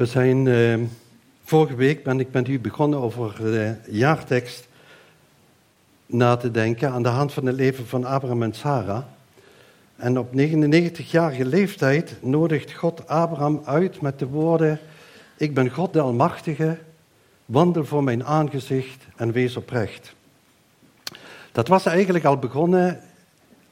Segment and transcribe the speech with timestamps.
[0.00, 0.78] We zijn, uh,
[1.44, 4.68] vorige week ben ik met u begonnen over de jaartekst
[6.06, 9.02] na te denken aan de hand van het leven van Abraham en Sarah.
[9.96, 14.78] En op 99-jarige leeftijd nodigt God Abraham uit met de woorden:
[15.36, 16.78] Ik ben God de Almachtige,
[17.46, 20.14] wandel voor mijn aangezicht en wees oprecht.
[21.52, 23.00] Dat was eigenlijk al begonnen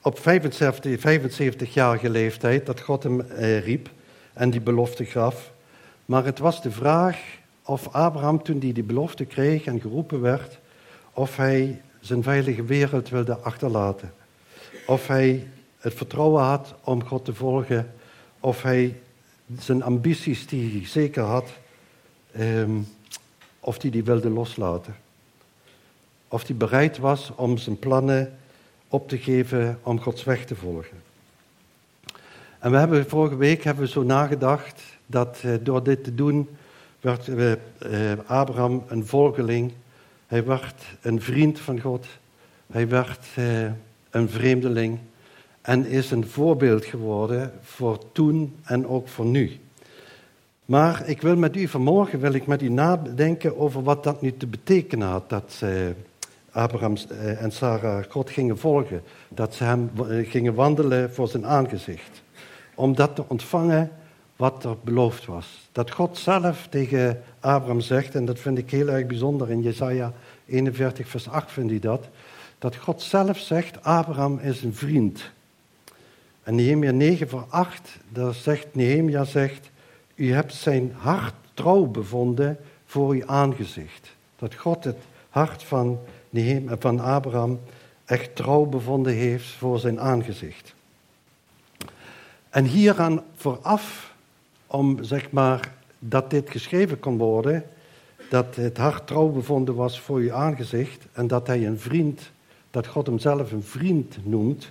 [0.03, 3.91] op 75, 75-jarige leeftijd, dat God hem eh, riep
[4.33, 5.57] en die belofte gaf.
[6.09, 7.19] Maar het was de vraag
[7.63, 10.59] of Abraham, toen hij die belofte kreeg en geroepen werd,
[11.13, 14.13] of hij zijn veilige wereld wilde achterlaten.
[14.87, 17.95] Of hij het vertrouwen had om God te volgen,
[18.41, 19.01] of hij
[19.59, 21.51] zijn ambities die hij zeker had,
[22.33, 22.81] ehm,
[23.61, 24.97] of hij die wilde loslaten.
[26.29, 28.39] Of hij bereid was om zijn plannen
[28.89, 31.03] op te geven om Gods weg te volgen.
[32.59, 36.49] En we hebben vorige week hebben we zo nagedacht dat eh, door dit te doen
[37.01, 37.59] werd eh, eh,
[38.27, 39.73] Abraham een volgeling.
[40.27, 42.07] Hij werd een vriend van God.
[42.67, 43.27] Hij werd
[44.11, 44.99] een vreemdeling
[45.61, 49.51] en is een voorbeeld geworden voor toen en ook voor nu.
[50.65, 54.37] Maar ik wil met u vanmorgen wil ik met u nadenken over wat dat nu
[54.37, 55.29] te betekenen had.
[55.29, 55.63] Dat
[56.51, 59.03] Abraham en Sarah God gingen volgen.
[59.29, 59.91] Dat ze hem
[60.25, 62.23] gingen wandelen voor zijn aangezicht.
[62.75, 63.91] Om dat te ontvangen
[64.39, 65.69] wat er beloofd was.
[65.73, 70.13] Dat God zelf tegen Abraham zegt, en dat vind ik heel erg bijzonder in Jesaja
[70.47, 72.09] 41, vers 8 vind hij dat.
[72.59, 75.31] Dat God zelf zegt, Abraham is een vriend.
[76.43, 79.71] En Nehemia 9, vers 8, daar zegt Nehemia zegt,
[80.15, 84.11] u hebt zijn hart trouw bevonden voor uw aangezicht.
[84.37, 85.99] Dat God het hart van,
[86.31, 87.61] Nehemia, van Abraham
[88.05, 90.75] echt trouw bevonden heeft voor zijn aangezicht.
[92.51, 94.08] En hieraan vooraf,
[94.69, 97.65] om zeg maar dat dit geschreven kon worden,
[98.31, 102.31] dat het hart trouw bevonden was voor uw aangezicht en dat hij een vriend,
[102.71, 104.69] dat God hem zelf een vriend noemt,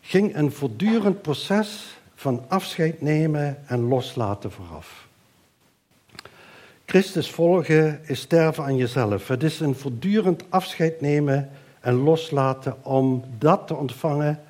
[0.00, 5.08] ging een voortdurend proces van afscheid nemen en loslaten vooraf.
[6.84, 9.28] Christus volgen is sterven aan jezelf.
[9.28, 11.50] Het is een voortdurend afscheid nemen
[11.80, 14.40] en loslaten om dat te ontvangen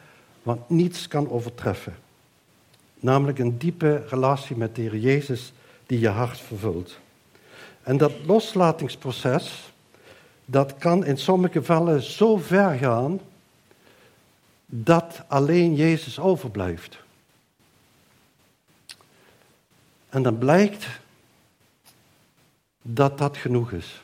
[0.42, 1.94] wat niets kan overtreffen.
[3.00, 5.52] Namelijk een diepe relatie met de Heer Jezus
[5.86, 6.98] die je hart vervult.
[7.82, 9.72] En dat loslatingsproces,
[10.44, 13.20] dat kan in sommige gevallen zo ver gaan
[14.66, 16.98] dat alleen Jezus overblijft.
[20.08, 20.86] En dan blijkt
[22.82, 24.02] dat dat genoeg is.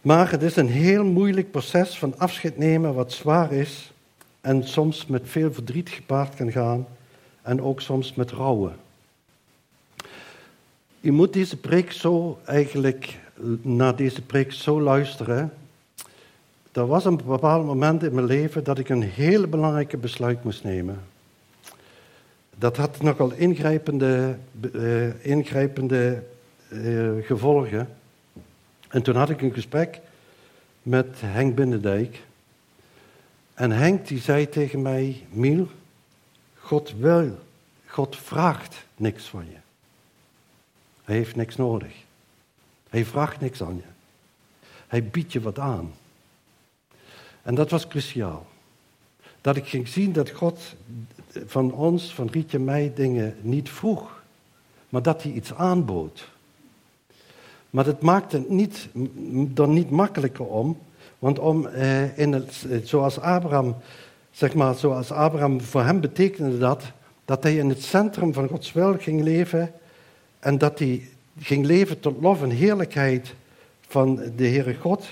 [0.00, 3.92] Maar het is een heel moeilijk proces van afscheid nemen wat zwaar is
[4.44, 6.86] en soms met veel verdriet gepaard kan gaan
[7.42, 8.76] en ook soms met rouwen.
[11.00, 13.18] Je moet deze preek zo eigenlijk,
[13.62, 15.52] naar deze preek zo luisteren.
[16.72, 20.64] Er was een bepaald moment in mijn leven dat ik een heel belangrijke besluit moest
[20.64, 21.00] nemen.
[22.58, 24.36] Dat had nogal ingrijpende,
[24.72, 26.22] uh, ingrijpende
[26.68, 27.88] uh, gevolgen.
[28.88, 30.00] En toen had ik een gesprek
[30.82, 32.22] met Henk Binnendijk.
[33.54, 35.68] En Henk die zei tegen mij, Miel,
[36.54, 37.38] God wil,
[37.86, 39.56] God vraagt niks van je.
[41.04, 41.94] Hij heeft niks nodig.
[42.88, 43.92] Hij vraagt niks aan je.
[44.86, 45.92] Hij biedt je wat aan.
[47.42, 48.46] En dat was cruciaal.
[49.40, 50.74] Dat ik ging zien dat God
[51.46, 54.22] van ons, van Rietje mij, dingen niet vroeg,
[54.88, 56.28] maar dat hij iets aanbood.
[57.70, 58.88] Maar dat maakte het niet,
[59.54, 60.78] dan niet makkelijker om,
[61.24, 63.76] want om eh, in het, zoals Abraham,
[64.30, 66.82] zeg maar, zoals Abraham, voor hem betekende dat,
[67.24, 69.72] dat hij in het centrum van Gods wil ging leven
[70.38, 71.08] en dat hij
[71.38, 73.34] ging leven tot lof en heerlijkheid
[73.80, 75.06] van de Heere God,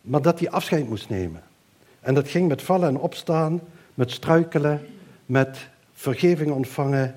[0.00, 1.42] maar dat hij afscheid moest nemen.
[2.00, 3.60] En dat ging met vallen en opstaan,
[3.94, 4.86] met struikelen,
[5.26, 7.14] met vergeving ontvangen.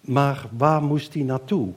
[0.00, 1.72] Maar waar moest hij naartoe?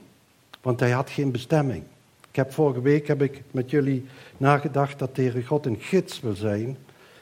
[0.61, 1.83] Want hij had geen bestemming.
[2.31, 4.05] Ik heb vorige week heb ik met jullie
[4.37, 6.77] nagedacht dat de God een gids wil zijn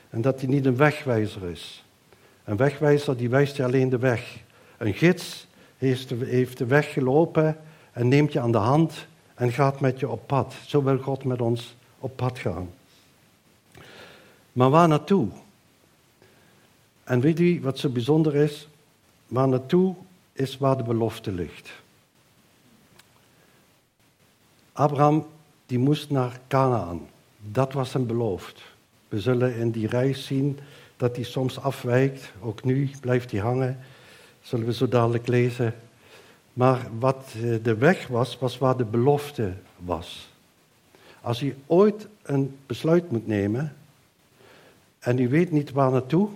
[0.09, 1.85] en dat hij niet een wegwijzer is.
[2.43, 4.37] Een wegwijzer die wijst je alleen de weg.
[4.77, 5.47] Een gids
[5.77, 7.57] heeft de weg gelopen
[7.91, 10.53] en neemt je aan de hand en gaat met je op pad.
[10.65, 12.69] Zo wil God met ons op pad gaan.
[14.51, 15.27] Maar waar naartoe?
[17.03, 18.67] En weet u wat zo bijzonder is?
[19.27, 19.95] Waar naartoe
[20.33, 21.71] is waar de belofte ligt.
[24.79, 25.25] Abraham
[25.65, 27.07] die moest naar Canaan.
[27.51, 28.61] Dat was hem beloofd.
[29.07, 30.59] We zullen in die reis zien
[30.97, 32.31] dat hij soms afwijkt.
[32.41, 33.79] Ook nu blijft hij hangen.
[34.41, 35.75] Zullen we zo dadelijk lezen
[36.53, 40.29] Maar wat eh, de weg was, was waar de belofte was.
[41.21, 43.75] Als u ooit een besluit moet nemen
[44.99, 46.29] en u weet niet waar naartoe,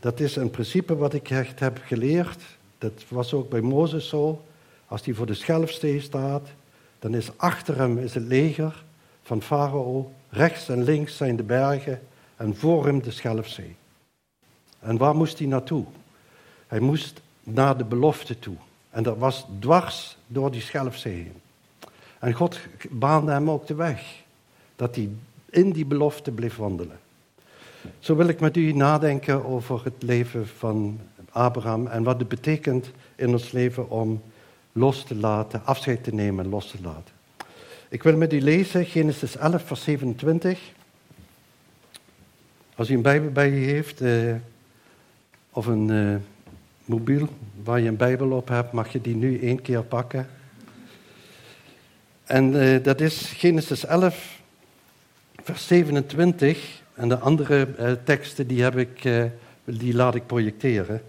[0.00, 2.42] dat is een principe wat ik echt heb geleerd.
[2.78, 4.44] Dat was ook bij Mozes zo.
[4.86, 6.48] Als hij voor de Schelfstee staat,
[7.00, 8.84] dan is achter hem is het leger
[9.22, 10.12] van Farao.
[10.28, 12.00] Rechts en links zijn de bergen
[12.36, 13.76] en voor hem de Schelfzee.
[14.78, 15.84] En waar moest hij naartoe?
[16.66, 18.56] Hij moest naar de belofte toe.
[18.90, 21.40] En dat was dwars door die Schelfzee heen.
[22.18, 22.58] En God
[22.90, 24.22] baande hem ook de weg.
[24.76, 25.08] Dat hij
[25.50, 26.98] in die belofte bleef wandelen.
[27.98, 31.00] Zo wil ik met u nadenken over het leven van
[31.30, 34.22] Abraham en wat het betekent in ons leven om
[34.72, 37.18] los te laten, afscheid te nemen en los te laten.
[37.88, 40.60] Ik wil met u lezen Genesis 11, vers 27.
[42.74, 44.34] Als u een Bijbel bij u heeft, eh,
[45.50, 46.16] of een eh,
[46.84, 47.28] mobiel
[47.64, 50.28] waar je een Bijbel op hebt, mag je die nu één keer pakken.
[52.24, 54.40] En eh, dat is Genesis 11,
[55.42, 56.82] vers 27.
[56.94, 59.08] En de andere teksten die, heb ik,
[59.64, 61.02] die laat ik projecteren.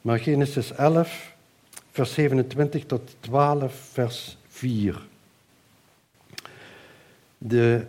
[0.00, 1.31] Maar Genesis 11,
[1.92, 5.02] vers 27 tot 12, vers 4.
[7.38, 7.86] De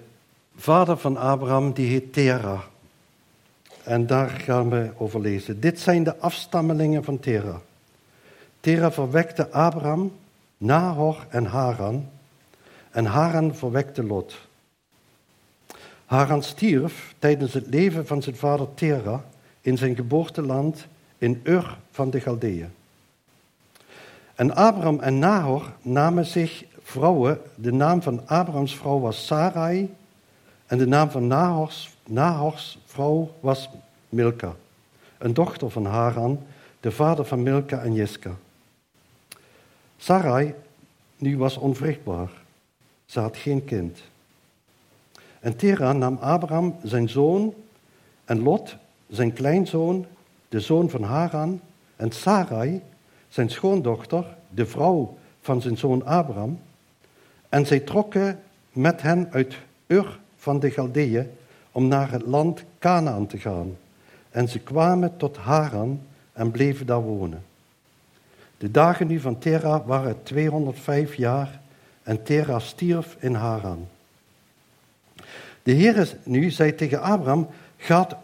[0.56, 2.62] vader van Abraham, die heet Terah.
[3.84, 5.60] En daar gaan we over lezen.
[5.60, 7.58] Dit zijn de afstammelingen van Terah.
[8.60, 10.12] Terah verwekte Abraham,
[10.58, 12.10] Nahor en Haran.
[12.92, 14.38] En Haran verwekte Lot.
[16.06, 19.20] Haran stierf tijdens het leven van zijn vader Terah
[19.62, 22.72] in zijn geboorteland in Ur van de Galdeeën.
[24.36, 27.42] En Abraham en Nahor namen zich vrouwen.
[27.56, 29.94] De naam van Abrahams vrouw was Sarai
[30.66, 33.70] en de naam van Nahors, Nahors vrouw was
[34.10, 34.56] Milka,
[35.18, 36.40] een dochter van Haran,
[36.80, 38.32] de vader van Milka en Jeska.
[39.98, 40.54] Sarai
[41.18, 42.30] nu was onvruchtbaar.
[43.06, 44.00] Ze had geen kind.
[45.40, 47.54] En Tera nam Abraham zijn zoon
[48.26, 48.76] en Lot
[49.10, 50.06] zijn kleinzoon,
[50.50, 51.62] de zoon van Haran,
[51.96, 52.82] en Sarai,
[53.34, 56.60] zijn schoondochter, de vrouw van zijn zoon Abraham.
[57.50, 58.40] En zij trokken
[58.72, 59.56] met hen uit
[59.88, 61.32] Ur van de Galdeeën
[61.72, 63.78] om naar het land Canaan te gaan.
[64.30, 66.02] En ze kwamen tot Haran
[66.34, 67.44] en bleven daar wonen.
[68.58, 71.60] De dagen nu van Tera waren 205 jaar
[72.04, 73.88] en Tera stierf in Haran.
[75.64, 77.48] De Heer nu zei tegen Abraham,
[77.78, 78.16] gaat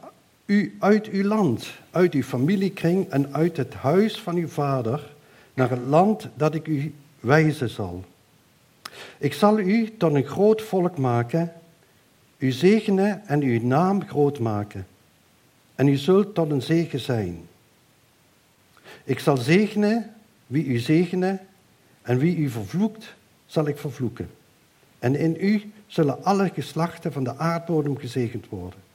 [0.49, 5.11] u uit uw land, uit uw familiekring en uit het huis van uw vader
[5.53, 8.03] naar het land dat ik u wijzen zal.
[9.17, 11.53] Ik zal u tot een groot volk maken,
[12.37, 14.87] u zegenen en uw naam groot maken.
[15.75, 17.47] En u zult tot een zegen zijn.
[19.03, 20.13] Ik zal zegenen
[20.47, 21.39] wie u zegenen
[22.01, 24.29] en wie u vervloekt, zal ik vervloeken.
[24.99, 28.88] En in u zullen alle geslachten van de aardbodem gezegend worden.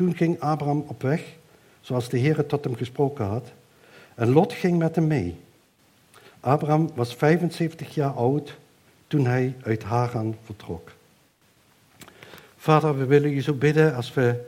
[0.00, 1.24] Toen ging Abraham op weg,
[1.80, 3.52] zoals de Heer tot hem gesproken had,
[4.14, 5.40] en Lot ging met hem mee.
[6.40, 8.58] Abraham was 75 jaar oud
[9.06, 10.92] toen hij uit Haran vertrok.
[12.56, 14.40] Vader, we willen je zo bidden als we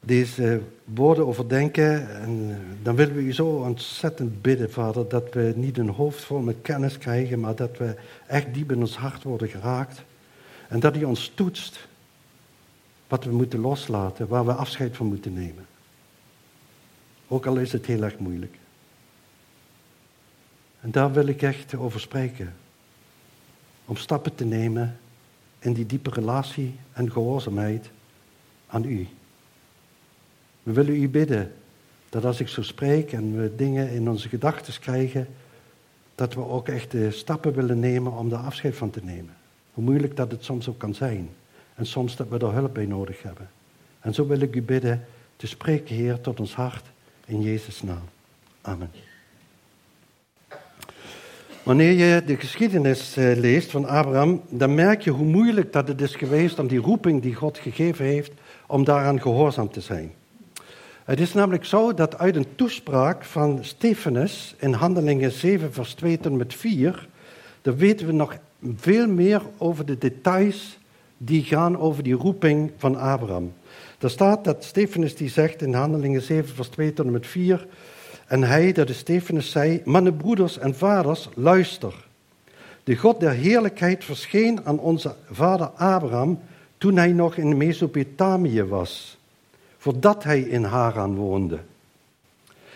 [0.00, 2.10] deze woorden overdenken.
[2.22, 6.40] En dan willen we u zo ontzettend bidden, Vader, dat we niet een hoofd vol
[6.40, 7.94] met kennis krijgen, maar dat we
[8.26, 10.02] echt diep in ons hart worden geraakt.
[10.68, 11.88] En dat u ons toetst
[13.10, 15.66] wat we moeten loslaten, waar we afscheid van moeten nemen.
[17.28, 18.54] Ook al is het heel erg moeilijk.
[20.80, 22.54] En daar wil ik echt over spreken.
[23.84, 24.98] Om stappen te nemen
[25.58, 27.90] in die diepe relatie en gehoorzaamheid
[28.66, 29.08] aan u.
[30.62, 31.52] We willen u bidden
[32.08, 35.28] dat als ik zo spreek en we dingen in onze gedachten krijgen,
[36.14, 39.36] dat we ook echt de stappen willen nemen om daar afscheid van te nemen.
[39.74, 41.30] Hoe moeilijk dat het soms ook kan zijn.
[41.80, 43.50] En soms dat we er hulp bij nodig hebben.
[44.00, 45.04] En zo wil ik u bidden
[45.36, 46.86] te spreken, Heer, tot ons hart
[47.26, 48.04] in Jezus' naam.
[48.60, 48.90] Amen.
[51.62, 56.00] Wanneer je de geschiedenis eh, leest van Abraham, dan merk je hoe moeilijk dat het
[56.00, 58.32] is geweest om die roeping die God gegeven heeft,
[58.66, 60.12] om daaraan gehoorzaam te zijn.
[61.04, 66.18] Het is namelijk zo dat uit een toespraak van Stefanus in Handelingen 7, vers 2
[66.18, 67.08] tot met 4,
[67.62, 68.36] daar weten we nog
[68.76, 70.78] veel meer over de details
[71.22, 73.52] die gaan over die roeping van Abraham.
[73.98, 77.66] Er staat dat Stefanus die zegt in Handelingen 7, vers 2 tot en met 4,
[78.26, 81.94] en hij, dat is Stefanus, zei, mannen, broeders en vaders, luister.
[82.84, 86.38] De God der heerlijkheid verscheen aan onze vader Abraham
[86.78, 89.18] toen hij nog in Mesopotamië was,
[89.78, 91.58] voordat hij in Haran woonde.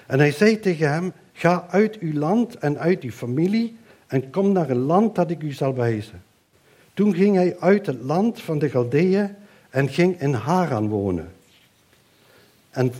[0.07, 4.53] En hij zei tegen hem, ga uit uw land en uit uw familie en kom
[4.53, 6.23] naar een land dat ik u zal wijzen.
[6.95, 9.37] Toen ging hij uit het land van de Galdeeën
[9.71, 11.33] en ging in Haran wonen.
[12.71, 12.93] En,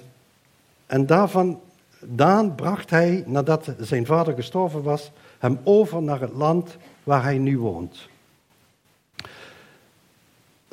[0.87, 1.61] en daarvan,
[2.01, 7.39] Daan bracht hij, nadat zijn vader gestorven was, hem over naar het land waar hij
[7.39, 8.09] nu woont.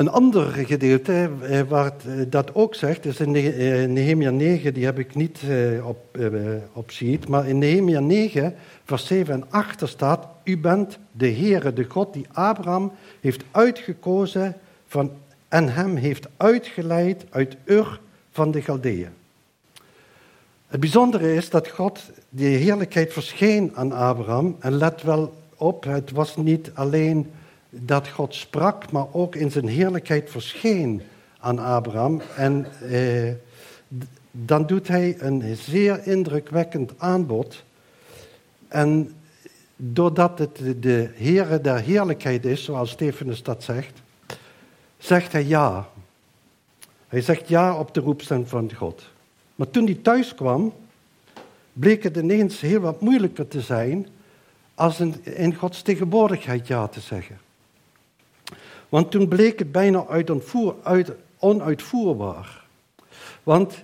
[0.01, 4.85] Een ander gedeelte eh, waar eh, dat ook zegt, is in eh, Nehemia 9, die
[4.85, 5.39] heb ik niet
[5.83, 6.17] op,
[6.73, 11.73] op sheet, maar in Nehemia 9, vers 7 en 8 staat, u bent de Heere,
[11.73, 14.55] de God die Abraham heeft uitgekozen
[14.87, 15.11] van,
[15.47, 17.99] en hem heeft uitgeleid uit Ur
[18.31, 19.09] van de Galdeeën.
[20.67, 24.55] Het bijzondere is dat God de heerlijkheid verscheen aan Abraham.
[24.59, 27.31] En let wel op, het was niet alleen
[27.73, 31.01] dat God sprak, maar ook in zijn heerlijkheid verscheen
[31.39, 32.21] aan Abraham.
[32.35, 33.31] En eh,
[34.31, 37.63] dan doet hij een zeer indrukwekkend aanbod.
[38.67, 39.13] En
[39.75, 44.01] doordat het de Heere der heerlijkheid is, zoals Stefanus dat zegt,
[44.97, 45.87] zegt hij ja.
[47.07, 49.09] Hij zegt ja op de roepstem van God.
[49.55, 50.73] Maar toen hij thuis kwam,
[51.73, 54.07] bleek het ineens heel wat moeilijker te zijn
[54.75, 57.39] als in Gods tegenwoordigheid ja te zeggen.
[58.91, 60.31] Want toen bleek het bijna uit
[60.83, 62.63] uit, onuitvoerbaar.
[63.43, 63.83] Want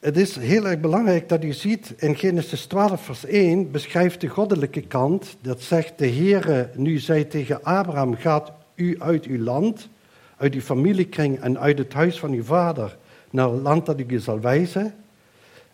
[0.00, 4.28] het is heel erg belangrijk dat u ziet in Genesis 12, vers 1 beschrijft de
[4.28, 5.36] goddelijke kant.
[5.40, 9.88] Dat zegt de Heere, nu zei tegen Abraham, gaat u uit uw land,
[10.36, 12.96] uit uw familiekring en uit het huis van uw vader
[13.30, 14.94] naar het land dat ik u zal wijzen.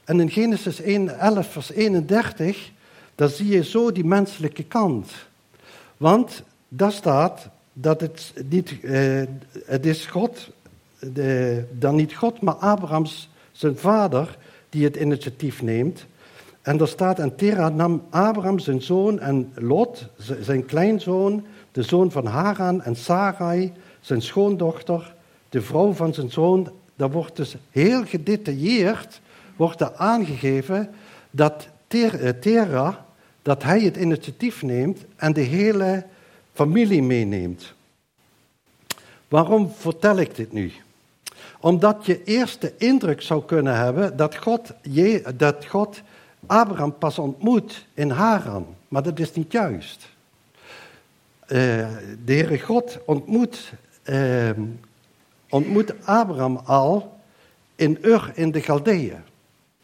[0.05, 2.71] En in Genesis 1, 11, vers 31,
[3.15, 5.11] daar zie je zo die menselijke kant.
[5.97, 7.49] Want daar staat
[7.81, 9.23] dat het niet, eh,
[9.65, 10.51] het is God,
[10.99, 16.07] de, dan niet God, maar Abrahams, zijn vader, die het initiatief neemt.
[16.63, 20.07] En daar staat, en Terah nam Abraham zijn zoon en Lot,
[20.41, 25.15] zijn kleinzoon, de zoon van Haran en Sarai, zijn schoondochter,
[25.49, 26.71] de vrouw van zijn zoon.
[26.97, 29.21] Daar wordt dus heel gedetailleerd
[29.57, 30.91] wordt er aangegeven
[31.31, 32.95] dat eh, Terah,
[33.43, 36.05] dat hij het initiatief neemt en de hele
[36.59, 37.75] familie meeneemt.
[39.29, 40.73] Waarom vertel ik dit nu?
[41.61, 44.73] Omdat je eerst de indruk zou kunnen hebben dat God,
[45.37, 46.03] dat God
[46.47, 48.67] Abraham pas ontmoet in Haran.
[48.89, 50.09] Maar dat is niet juist.
[51.43, 51.49] Uh,
[52.25, 53.73] de Heere God ontmoet,
[54.05, 54.51] uh,
[55.49, 57.21] ontmoet Abraham al
[57.75, 59.23] in Ur in de Galdeeën.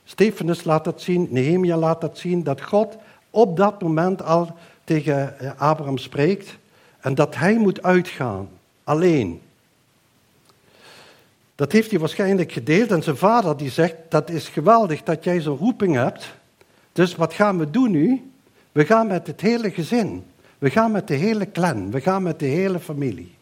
[0.04, 2.96] Stefanus laat dat zien, Nehemia laat dat zien, dat God
[3.30, 6.58] op dat moment al tegen eh, Abraham spreekt
[7.04, 8.48] en dat hij moet uitgaan,
[8.84, 9.40] alleen.
[11.54, 15.40] Dat heeft hij waarschijnlijk gedeeld en zijn vader die zegt, dat is geweldig dat jij
[15.40, 16.34] zo'n roeping hebt,
[16.92, 18.30] dus wat gaan we doen nu?
[18.72, 20.24] We gaan met het hele gezin,
[20.58, 23.34] we gaan met de hele clan, we gaan met de hele familie.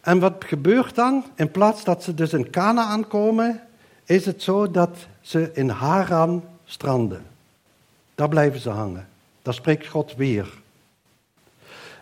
[0.00, 1.24] En wat gebeurt dan?
[1.34, 3.60] In plaats dat ze dus in Canaan aankomen,
[4.04, 7.24] is het zo dat ze in Haran stranden.
[8.14, 9.08] Daar blijven ze hangen.
[9.42, 10.62] Daar spreekt God weer.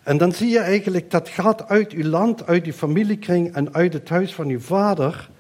[0.03, 3.93] En dan zie je eigenlijk dat gaat uit uw land, uit uw familiekring en uit
[3.93, 5.31] het huis van uw vader.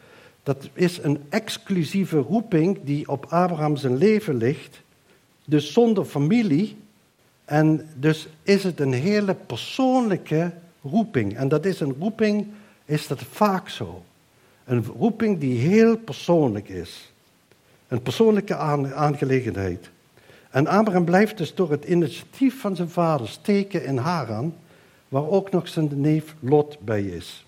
[0.42, 4.83] Dat is een exclusieve roeping die op Abraham zijn leven ligt.
[5.45, 6.76] Dus zonder familie.
[7.45, 10.52] En dus is het een hele persoonlijke
[10.83, 11.37] roeping.
[11.37, 12.47] En dat is een roeping,
[12.85, 14.02] is dat vaak zo.
[14.64, 17.12] Een roeping die heel persoonlijk is.
[17.88, 18.57] Een persoonlijke
[18.95, 19.90] aangelegenheid.
[20.52, 24.54] En Abraham blijft dus door het initiatief van zijn vader steken in Haran,
[25.09, 27.47] waar ook nog zijn neef Lot bij is.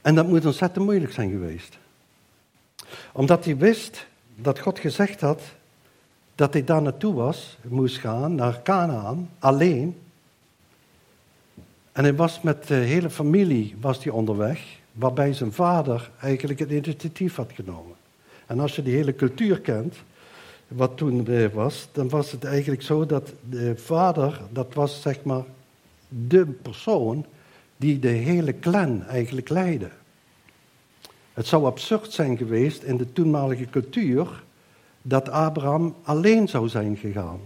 [0.00, 1.78] En dat moet ontzettend moeilijk zijn geweest.
[3.12, 5.40] Omdat hij wist dat God gezegd had
[6.34, 9.96] dat hij daar naartoe was, moest gaan, naar Canaan, alleen.
[11.92, 16.70] En hij was met de hele familie was hij onderweg, waarbij zijn vader eigenlijk het
[16.70, 17.94] initiatief had genomen.
[18.46, 19.96] En als je die hele cultuur kent,
[20.74, 25.44] wat toen was, dan was het eigenlijk zo dat de vader, dat was zeg maar
[26.08, 27.26] de persoon
[27.76, 29.90] die de hele clan eigenlijk leidde.
[31.32, 34.42] Het zou absurd zijn geweest in de toenmalige cultuur
[35.02, 37.40] dat Abraham alleen zou zijn gegaan.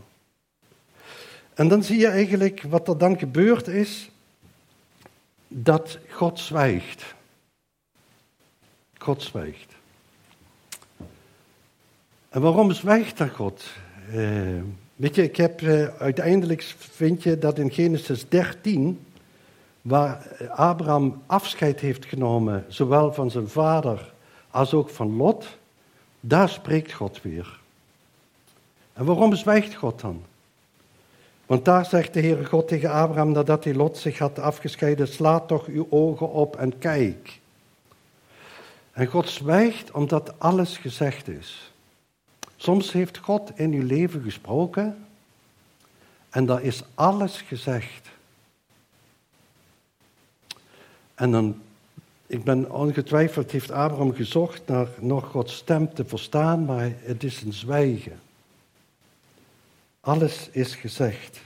[1.54, 4.11] En dan zie je eigenlijk wat er dan gebeurd is,
[5.49, 7.14] dat God zwijgt.
[8.99, 9.75] God zwijgt.
[12.37, 13.64] En waarom zwijgt dan God?
[14.14, 14.62] Uh,
[14.97, 19.07] weet je, ik heb, uh, uiteindelijk vind je dat in Genesis 13,
[19.83, 24.12] waar Abraham afscheid heeft genomen, zowel van zijn vader
[24.50, 25.47] als ook van Lot,
[26.21, 27.61] Daar spreekt God weer.
[28.93, 30.23] En waarom zwijgt God dan?
[31.47, 35.49] Want daar zegt de Heere God tegen Abraham nadat hij Lot zich had afgescheiden, slaat
[35.49, 37.40] toch uw ogen op en kijk.
[38.93, 41.71] En God zwijgt omdat alles gezegd is.
[42.57, 45.07] Soms heeft God in uw leven gesproken
[46.31, 48.09] en daar is alles gezegd.
[51.15, 51.61] En dan,
[52.27, 57.43] ik ben ongetwijfeld, heeft Abraham gezocht naar nog Gods stem te verstaan, maar het is
[57.43, 58.21] een zwijgen.
[60.01, 61.41] Alles is gezegd.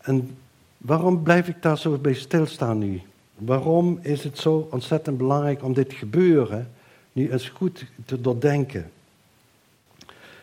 [0.00, 0.38] En
[0.78, 3.02] waarom blijf ik daar zo bij stilstaan nu?
[3.34, 6.72] Waarom is het zo ontzettend belangrijk om dit gebeuren
[7.12, 8.90] nu eens goed te doordenken?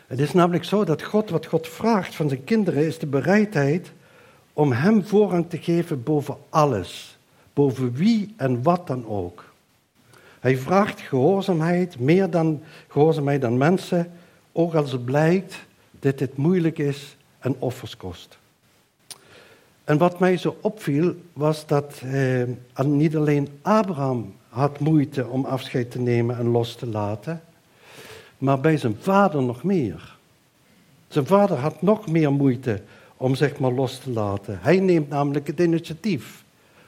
[0.06, 3.92] Het is namelijk zo dat God, wat God vraagt van zijn kinderen, is de bereidheid
[4.52, 7.18] om Hem voorrang te geven boven alles,
[7.52, 9.52] boven wie en wat dan ook.
[10.40, 14.10] Hij vraagt gehoorzaamheid, meer dan gehoorzaamheid dan mensen,
[14.52, 15.64] ook als het blijkt
[16.00, 18.38] dat dit moeilijk is en offers kost.
[19.84, 25.90] En wat mij zo opviel, was dat eh, niet alleen Abraham had moeite om afscheid
[25.90, 27.42] te nemen en los te laten,
[28.44, 30.16] maar bij zijn vader nog meer.
[31.08, 32.82] Zijn vader had nog meer moeite
[33.16, 34.58] om zeg maar los te laten.
[34.60, 36.44] Hij neemt namelijk het initiatief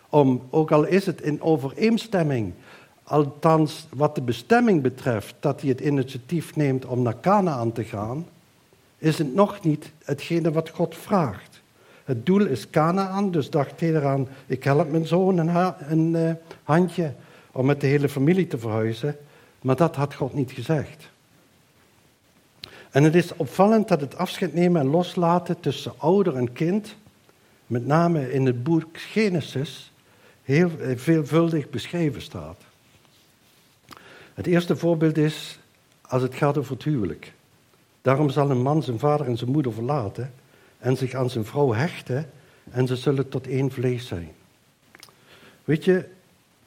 [0.08, 2.52] om, ook al is het in overeenstemming,
[3.02, 8.26] althans wat de bestemming betreft, dat hij het initiatief neemt om naar Canaan te gaan,
[8.98, 11.62] is het nog niet hetgene wat God vraagt.
[12.04, 16.30] Het doel is Canaan, dus dacht hij eraan, ik help mijn zoon een, een uh,
[16.62, 17.12] handje
[17.52, 19.16] om met de hele familie te verhuizen.
[19.60, 21.14] Maar dat had God niet gezegd.
[22.96, 26.96] En het is opvallend dat het afscheid nemen en loslaten tussen ouder en kind,
[27.66, 29.92] met name in het boek Genesis,
[30.42, 32.60] heel veelvuldig beschreven staat.
[34.34, 35.58] Het eerste voorbeeld is
[36.00, 37.32] als het gaat over het huwelijk.
[38.02, 40.32] Daarom zal een man zijn vader en zijn moeder verlaten
[40.78, 42.30] en zich aan zijn vrouw hechten
[42.70, 44.32] en ze zullen tot één vlees zijn.
[45.64, 46.04] Weet je,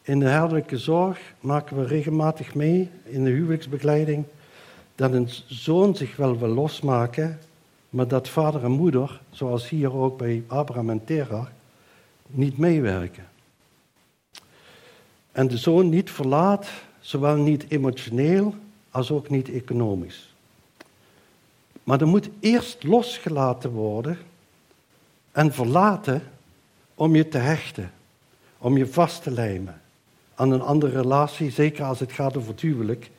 [0.02, 4.26] in de herderlijke zorg maken we regelmatig mee in de huwelijksbegeleiding
[5.00, 7.40] dat een zoon zich wel wil losmaken,
[7.90, 11.46] maar dat vader en moeder, zoals hier ook bij Abraham en Terah,
[12.28, 13.28] niet meewerken.
[15.32, 16.68] En de zoon niet verlaat,
[17.00, 18.56] zowel niet emotioneel
[18.92, 20.34] als ook niet economisch.
[21.84, 24.18] Maar er moet eerst losgelaten worden
[25.32, 26.24] en verlaten
[26.96, 27.92] om je te hechten,
[28.58, 29.82] om je vast te lijmen
[30.36, 33.10] aan een andere relatie, zeker als het gaat over het huwelijk,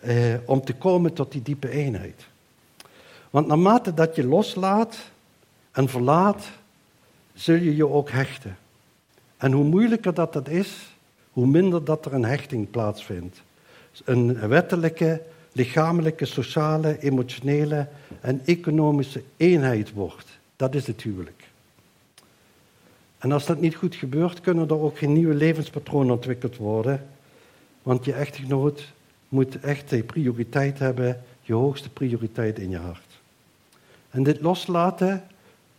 [0.00, 2.26] eh, om te komen tot die diepe eenheid.
[3.30, 4.96] Want naarmate dat je loslaat
[5.70, 6.50] en verlaat,
[7.34, 8.56] zul je je ook hechten.
[9.36, 10.96] En hoe moeilijker dat dat is,
[11.32, 13.42] hoe minder dat er een hechting plaatsvindt.
[14.04, 17.88] Een wettelijke, lichamelijke, sociale, emotionele
[18.20, 20.38] en economische eenheid wordt.
[20.56, 21.48] Dat is het huwelijk.
[23.18, 27.06] En als dat niet goed gebeurt, kunnen er ook geen nieuwe levenspatronen ontwikkeld worden.
[27.82, 28.92] Want je echtgenoot
[29.30, 33.20] moet echt de prioriteit hebben, je hoogste prioriteit in je hart.
[34.10, 35.24] En dit loslaten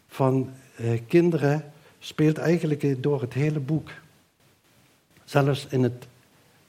[0.07, 3.89] van eh, kinderen speelt eigenlijk door het hele boek.
[5.23, 6.07] Zelfs in het,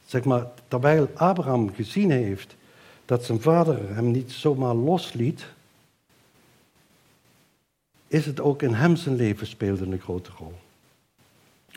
[0.06, 2.54] zeg maar, terwijl Abraham gezien heeft
[3.04, 5.46] dat zijn vader hem niet zomaar losliet,
[8.08, 10.54] is het ook in hem zijn leven speelde een grote rol.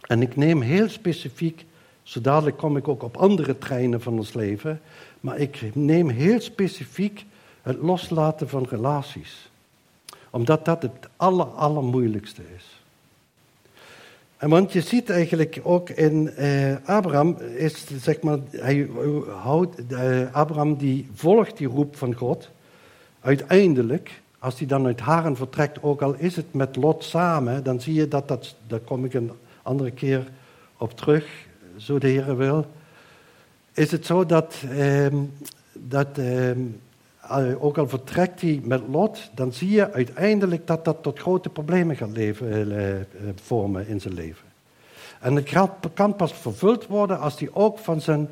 [0.02, 1.66] En ik neem heel specifiek,
[2.06, 4.82] zo dadelijk kom ik ook op andere treinen van ons leven,
[5.20, 7.26] maar ik neem heel specifiek
[7.62, 9.50] het loslaten van relaties.
[10.30, 12.82] Omdat dat het aller, allermoeilijkste is.
[14.38, 18.90] En want je ziet eigenlijk ook in eh, Abraham, is, zeg maar, hij
[19.42, 22.50] houdt, eh, Abraham die volgt die roep van God.
[23.20, 27.82] Uiteindelijk, als hij dan uit Haren vertrekt, ook al is het met Lot samen, dan
[27.82, 30.28] zie je dat, dat daar kom ik een andere keer
[30.78, 31.26] op terug,
[31.78, 32.66] zo de Heer wil
[33.76, 35.16] is het zo dat, ehm,
[35.74, 36.60] dat ehm,
[37.60, 41.96] ook al vertrekt hij met Lot, dan zie je uiteindelijk dat dat tot grote problemen
[41.96, 44.46] gaat leven, eh, eh, vormen in zijn leven.
[45.20, 45.54] En het
[45.94, 48.30] kan pas vervuld worden als hij ook van zijn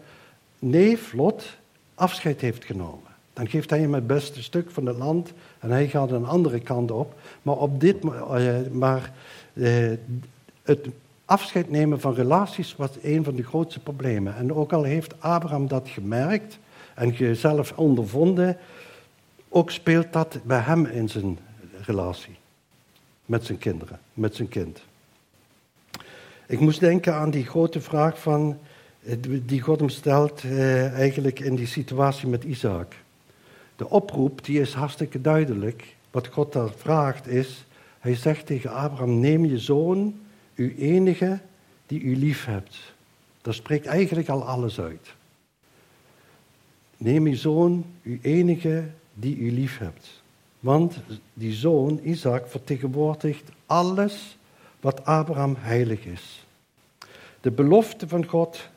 [0.59, 1.57] neef Lot
[1.95, 3.11] afscheid heeft genomen.
[3.33, 6.59] Dan geeft hij hem het beste stuk van het land en hij gaat een andere
[6.59, 7.13] kant op.
[7.41, 9.11] Maar, op dit, uh, maar
[10.63, 10.87] het
[11.33, 14.35] afscheid nemen van relaties was een van de grootste problemen.
[14.35, 16.59] En ook al heeft Abraham dat gemerkt
[16.95, 18.57] en zelf ondervonden,
[19.49, 21.39] ook speelt dat bij hem in zijn
[21.85, 22.35] relatie
[23.25, 24.83] met zijn kinderen, met zijn kind.
[26.47, 28.57] Ik moest denken aan die grote vraag van
[29.45, 32.93] die God hem stelt eh, eigenlijk in die situatie met Isaac.
[33.75, 35.95] De oproep die is hartstikke duidelijk.
[36.11, 37.65] Wat God daar vraagt is,
[37.99, 40.21] hij zegt tegen Abraham, neem je zoon,
[40.55, 41.39] uw enige,
[41.85, 42.93] die u lief hebt.
[43.41, 45.13] Dat spreekt eigenlijk al alles uit.
[46.97, 50.21] Neem je zoon, uw enige, die u lief hebt.
[50.59, 50.95] Want
[51.33, 54.37] die zoon, Isaac, vertegenwoordigt alles
[54.79, 56.45] wat Abraham heilig is.
[57.41, 58.69] De belofte van God,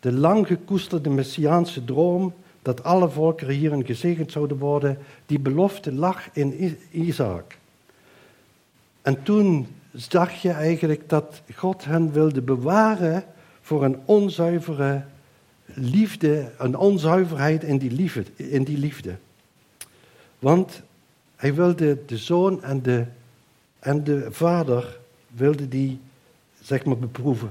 [0.00, 6.28] de lang gekoesterde messiaanse droom dat alle volkeren hierin gezegend zouden worden, die belofte lag
[6.32, 7.56] in Isaac.
[9.02, 13.24] En toen zag je eigenlijk dat God hen wilde bewaren
[13.60, 15.04] voor een onzuivere
[15.64, 18.24] liefde, een onzuiverheid in die liefde.
[18.36, 19.16] In die liefde.
[20.38, 20.82] Want
[21.36, 23.04] hij wilde de zoon en de,
[23.78, 26.00] en de vader, wilde die,
[26.60, 27.50] zeg maar, beproeven.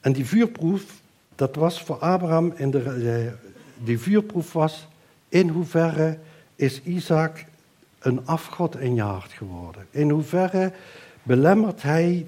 [0.00, 1.00] En die vuurproef,
[1.34, 3.32] dat was voor Abraham, in de,
[3.84, 4.88] die vuurproef was,
[5.28, 6.18] in hoeverre
[6.56, 7.44] is Isaac
[8.06, 9.86] een afgod in je hart geworden?
[9.90, 10.72] In hoeverre
[11.22, 12.26] belemmert hij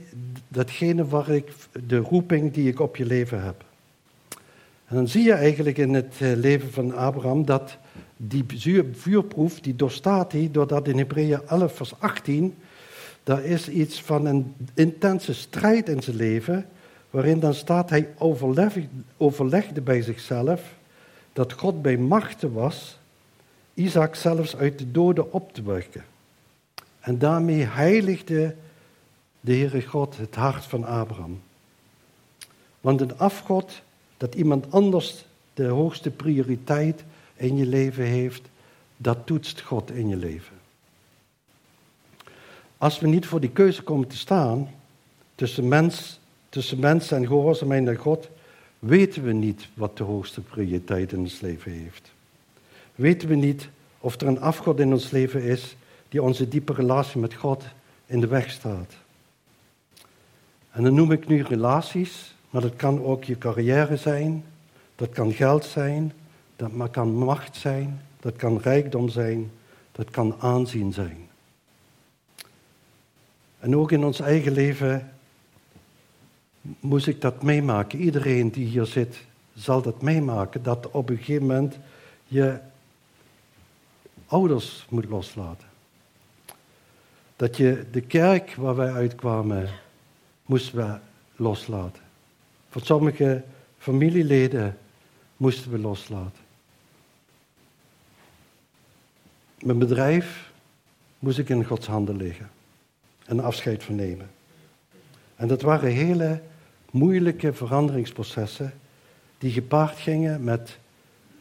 [0.48, 1.52] datgene waar ik,
[1.86, 3.64] de roeping die ik op je leven heb?
[4.86, 7.76] En dan zie je eigenlijk in het eh, leven van Abraham dat
[8.16, 8.44] die
[8.92, 12.54] vuurproef, die doorstaat hij doordat in Hebreeën 11 vers 18,
[13.22, 16.66] daar is iets van een intense strijd in zijn leven,
[17.10, 18.08] waarin dan staat hij
[19.16, 20.62] overlegde bij zichzelf
[21.32, 22.97] dat God bij machten was
[23.78, 26.04] Isaac zelfs uit de doden op te werken.
[27.00, 28.54] En daarmee heiligde
[29.40, 31.40] de Heere God het hart van Abraham.
[32.80, 33.82] Want een afgod,
[34.16, 38.42] dat iemand anders de hoogste prioriteit in je leven heeft,
[38.96, 40.56] dat toetst God in je leven.
[42.78, 44.68] Als we niet voor die keuze komen te staan
[45.34, 48.28] tussen mens, tussen mens en gehoorzaamheid naar God,
[48.78, 52.16] weten we niet wat de hoogste prioriteit in ons leven heeft.
[52.98, 55.76] Weten we niet of er een afgod in ons leven is
[56.08, 57.64] die onze diepe relatie met God
[58.06, 58.94] in de weg staat.
[60.70, 64.44] En dan noem ik nu relaties, maar dat kan ook je carrière zijn,
[64.96, 66.12] dat kan geld zijn,
[66.56, 69.50] dat kan macht zijn, dat kan rijkdom zijn,
[69.92, 71.28] dat kan aanzien zijn.
[73.58, 75.12] En ook in ons eigen leven
[76.80, 77.98] moest ik dat meemaken.
[77.98, 79.16] Iedereen die hier zit
[79.54, 81.78] zal dat meemaken, dat op een gegeven moment
[82.24, 82.58] je
[84.28, 85.68] ouders moet loslaten.
[87.36, 89.68] Dat je de kerk waar wij uitkwamen,
[90.46, 90.98] moesten we
[91.36, 92.02] loslaten.
[92.68, 93.44] Voor sommige
[93.78, 94.78] familieleden
[95.36, 96.46] moesten we loslaten.
[99.58, 100.52] Mijn bedrijf
[101.18, 102.50] moest ik in Gods handen leggen
[103.24, 104.30] en afscheid van nemen.
[105.36, 106.42] En dat waren hele
[106.90, 108.72] moeilijke veranderingsprocessen
[109.38, 110.78] die gepaard gingen met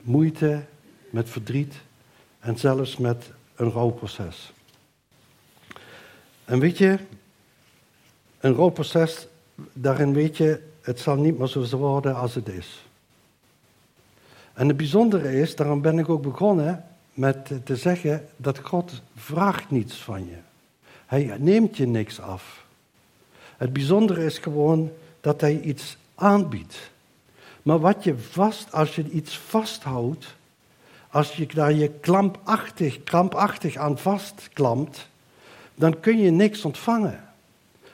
[0.01, 0.63] moeite,
[1.09, 1.75] met verdriet
[2.47, 4.51] en zelfs met een rouwproces.
[6.45, 6.97] En weet je,
[8.39, 9.27] een rouwproces,
[9.73, 12.85] daarin weet je, het zal niet meer zo worden als het is.
[14.53, 19.71] En het bijzondere is, daarom ben ik ook begonnen met te zeggen dat God vraagt
[19.71, 20.37] niets van je.
[21.05, 22.65] Hij neemt je niks af.
[23.57, 26.91] Het bijzondere is gewoon dat hij iets aanbiedt.
[27.61, 30.36] Maar wat je vast, als je iets vasthoudt,
[31.09, 35.09] als je daar je klampachtig, krampachtig aan vastklampt,
[35.75, 37.23] dan kun je niks ontvangen.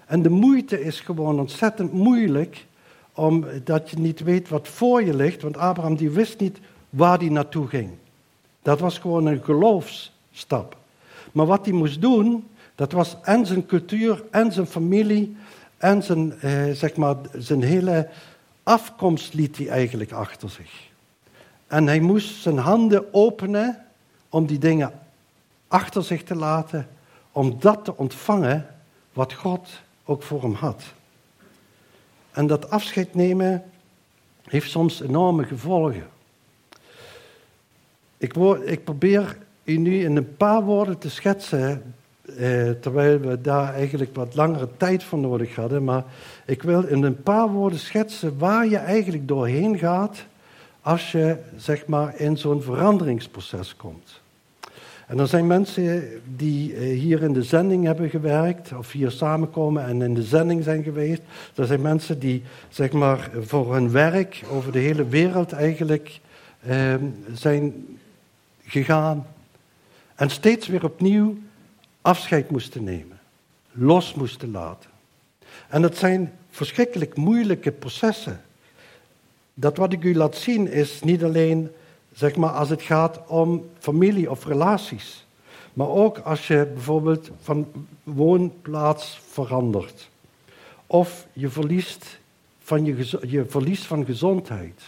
[0.06, 2.66] En de moeite is gewoon ontzettend moeilijk,
[3.14, 7.30] omdat je niet weet wat voor je ligt, want Abraham die wist niet waar hij
[7.30, 7.90] naartoe ging.
[8.62, 10.78] Dat was gewoon een geloofsstap.
[11.32, 15.36] Maar wat hij moest doen, dat was en zijn cultuur en zijn familie
[15.78, 18.10] en zijn, eh, zeg maar, zijn hele
[18.64, 20.92] afkomst liet hij eigenlijk achter zich.
[21.68, 23.86] En hij moest zijn handen openen
[24.30, 24.92] om die dingen
[25.68, 26.88] achter zich te laten,
[27.32, 28.68] om dat te ontvangen
[29.14, 29.70] wat God
[30.06, 30.84] ook voor hem had.
[32.32, 33.64] En dat afscheid nemen
[34.44, 36.08] heeft soms enorme gevolgen.
[38.18, 41.96] Ik, ik probeer u nu in een paar woorden te schetsen,
[42.26, 45.84] eh, terwijl we daar eigenlijk wat langere tijd voor nodig hadden.
[45.84, 46.04] Maar
[46.46, 50.26] ik wil in een paar woorden schetsen waar je eigenlijk doorheen gaat
[50.84, 54.22] als je zeg maar in zo'n veranderingsproces komt.
[55.08, 59.86] En er zijn mensen die eh, hier in de zending hebben gewerkt, of hier samenkomen
[59.86, 61.22] en in de zending zijn geweest.
[61.56, 66.20] Er zijn mensen die zeg maar voor hun werk over de hele wereld eigenlijk
[66.60, 66.96] eh,
[67.34, 67.98] zijn
[68.66, 69.26] gegaan.
[70.16, 71.38] En steeds weer opnieuw
[72.02, 73.20] afscheid moesten nemen,
[73.72, 74.90] los moesten laten.
[75.68, 78.42] En het zijn verschrikkelijk moeilijke processen.
[79.54, 81.72] Dat wat ik u laat zien is niet alleen
[82.14, 85.26] zeg maar, als het gaat om familie of relaties,
[85.74, 87.68] maar ook als je bijvoorbeeld van
[88.04, 90.10] woonplaats verandert.
[90.88, 92.20] Of je verliest
[92.60, 94.82] van, je, je van gezondheid.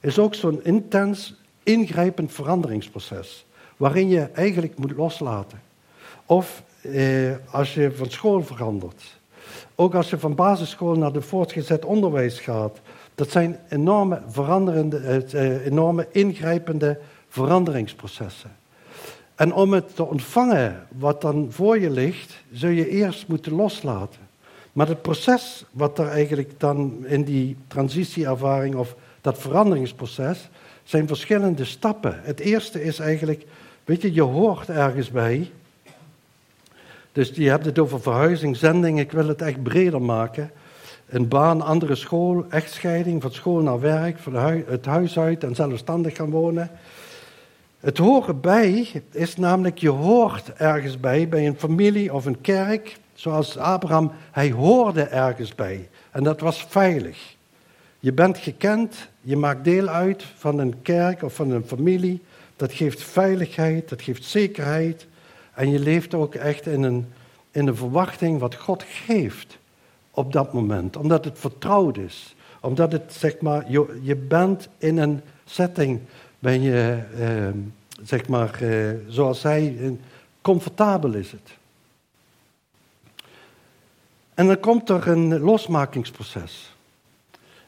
[0.00, 3.46] Is ook zo'n intens ingrijpend veranderingsproces.
[3.76, 5.60] Waarin je eigenlijk moet loslaten.
[6.26, 9.18] Of eh, als je van school verandert.
[9.74, 12.80] Ook als je van basisschool naar de voortgezet onderwijs gaat.
[13.16, 16.98] Dat zijn enorme, veranderende, eh, enorme ingrijpende
[17.28, 18.56] veranderingsprocessen.
[19.34, 24.20] En om het te ontvangen wat dan voor je ligt, zul je eerst moeten loslaten.
[24.72, 30.48] Maar het proces wat er eigenlijk dan in die transitieervaring of dat veranderingsproces,
[30.84, 32.20] zijn verschillende stappen.
[32.22, 33.44] Het eerste is eigenlijk,
[33.84, 35.50] weet je, je hoort ergens bij.
[37.12, 40.50] Dus je hebt het over verhuizing, zending, ik wil het echt breder maken.
[41.08, 44.34] Een baan, andere school, echtscheiding, van school naar werk, van
[44.66, 46.70] het huis uit en zelfstandig gaan wonen.
[47.80, 52.96] Het horen bij is namelijk, je hoort ergens bij, bij een familie of een kerk.
[53.14, 55.88] Zoals Abraham, hij hoorde ergens bij.
[56.10, 57.36] En dat was veilig.
[57.98, 62.22] Je bent gekend, je maakt deel uit van een kerk of van een familie.
[62.56, 65.06] Dat geeft veiligheid, dat geeft zekerheid.
[65.54, 67.06] En je leeft ook echt in een,
[67.50, 69.58] in een verwachting wat God geeft
[70.16, 70.96] op dat moment.
[70.96, 72.34] Omdat het vertrouwd is.
[72.60, 76.00] Omdat het, zeg maar, je, je bent in een setting,
[76.38, 77.48] ben je, eh,
[78.02, 79.90] zeg maar, eh, zoals hij, eh,
[80.40, 81.54] comfortabel is het.
[84.34, 86.74] En dan komt er een losmakingsproces.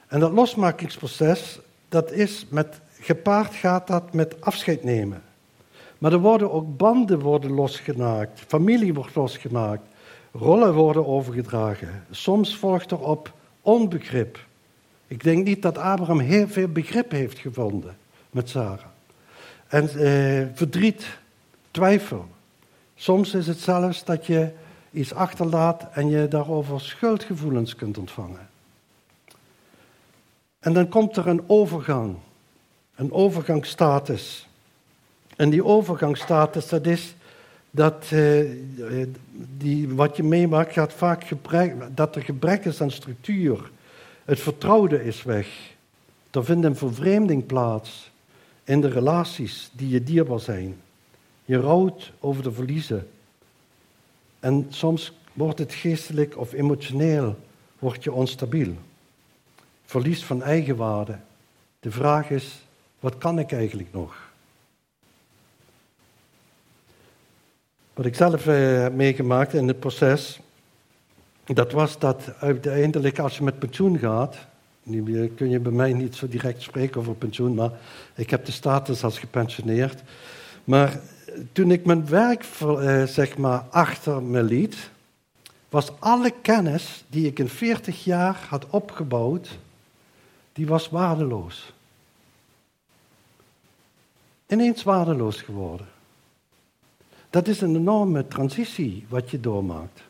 [0.06, 5.22] En dat losmakingsproces, dat is met, gepaard gaat dat met afscheid nemen.
[5.98, 9.82] Maar er worden ook banden worden losgemaakt, familie wordt losgemaakt,
[10.32, 12.04] rollen worden overgedragen.
[12.10, 14.46] Soms volgt er op onbegrip.
[15.06, 17.96] Ik denk niet dat Abraham heel veel begrip heeft gevonden
[18.30, 18.86] met Sarah.
[19.66, 21.18] En eh, verdriet,
[21.70, 22.26] twijfel.
[22.94, 24.50] Soms is het zelfs dat je
[24.90, 28.48] iets achterlaat en je daarover schuldgevoelens kunt ontvangen.
[30.58, 32.16] En dan komt er een overgang,
[32.94, 34.48] een overgangsstatus.
[35.36, 37.14] En die overgangsstatus, dat is
[37.70, 38.50] dat uh,
[39.56, 43.70] die, wat je meemaakt, gaat vaak gebrek, dat er gebrek is aan structuur.
[44.24, 45.48] Het vertrouwde is weg.
[46.30, 48.10] Er vindt een vervreemding plaats
[48.64, 50.76] in de relaties die je dierbaar zijn.
[51.44, 53.08] Je rouwt over de verliezen.
[54.40, 57.36] En soms wordt het geestelijk of emotioneel
[57.78, 58.74] wordt je onstabiel
[59.88, 61.18] verlies van eigenwaarde.
[61.80, 62.58] De vraag is,
[63.00, 64.27] wat kan ik eigenlijk nog?
[67.98, 70.40] Wat ik zelf eh, heb meegemaakt in het proces,
[71.44, 74.36] dat was dat uiteindelijk als je met pensioen gaat,
[74.82, 77.70] nu kun je bij mij niet zo direct spreken over pensioen, maar
[78.14, 80.02] ik heb de status als gepensioneerd.
[80.64, 81.00] Maar
[81.52, 84.90] toen ik mijn werk eh, zeg maar, achter me liet,
[85.68, 89.58] was alle kennis die ik in 40 jaar had opgebouwd,
[90.52, 91.72] die was waardeloos.
[94.46, 95.96] Ineens waardeloos geworden.
[97.30, 100.02] Dat is een enorme transitie wat je doormaakt.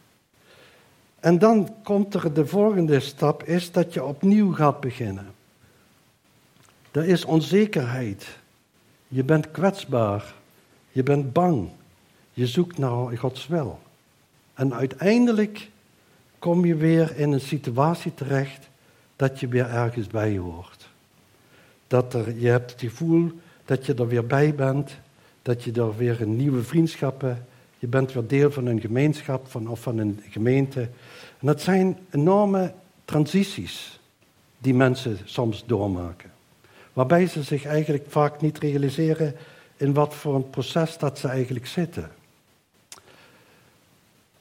[1.20, 5.26] En dan komt er de volgende stap, is dat je opnieuw gaat beginnen.
[6.90, 8.38] Er is onzekerheid.
[9.09, 10.35] Je bent kwetsbaar.
[10.92, 11.68] Je bent bang.
[12.33, 13.78] Je zoekt naar Gods wil.
[14.54, 15.70] En uiteindelijk
[16.38, 18.68] kom je weer in een situatie terecht
[19.16, 20.88] dat je weer ergens bij hoort.
[21.87, 23.33] Dat er, je hebt het gevoel
[23.64, 24.96] dat je er weer bij bent,
[25.42, 27.46] dat je er weer een nieuwe vriendschappen,
[27.79, 30.81] je bent weer deel van een gemeenschap van, of van een gemeente.
[31.38, 32.72] En dat zijn enorme
[33.05, 34.01] transities
[34.59, 36.31] die mensen soms doormaken.
[36.92, 39.35] Waarbij ze zich eigenlijk vaak niet realiseren
[39.77, 42.11] in wat voor een proces dat ze eigenlijk zitten.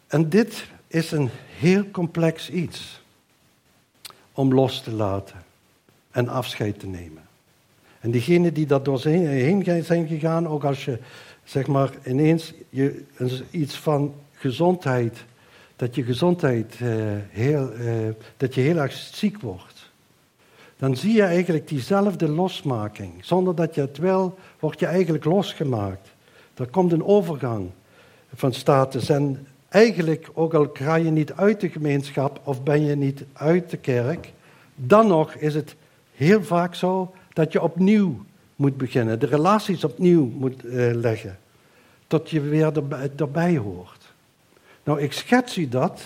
[0.08, 3.02] En dit is een heel complex iets
[4.32, 5.44] om los te laten
[6.12, 7.27] en afscheid te nemen.
[8.08, 11.00] En diegenen die dat door heen zijn gegaan, ook als je
[11.44, 13.04] zeg maar ineens je,
[13.52, 15.26] iets van gezondheid,
[15.76, 16.90] dat je gezondheid eh,
[17.30, 17.94] heel, eh,
[18.38, 19.92] dat je heel erg ziek wordt,
[20.78, 23.12] dan zie je eigenlijk diezelfde losmaking.
[23.26, 26.10] Zonder dat je het wil, word je eigenlijk losgemaakt.
[26.54, 27.70] Er komt een overgang
[28.36, 29.10] van status.
[29.10, 33.70] En eigenlijk, ook al ga je niet uit de gemeenschap of ben je niet uit
[33.70, 34.34] de kerk,
[34.76, 35.76] dan nog is het
[36.14, 41.38] heel vaak zo dat je opnieuw moet beginnen, de relaties opnieuw moet uh, leggen,
[42.08, 42.72] tot je weer
[43.16, 44.14] erbij, hoort.
[44.84, 46.02] Nou, ik schets u dat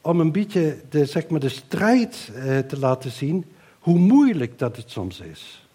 [0.00, 3.44] om een beetje de, zeg maar, de strijd eh, te laten zien,
[3.78, 5.66] hoe moeilijk dat het soms is.